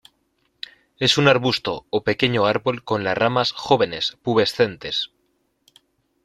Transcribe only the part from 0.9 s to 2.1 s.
Es un arbusto o